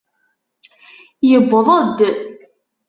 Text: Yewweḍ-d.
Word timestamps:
Yewweḍ-d. 1.29 1.99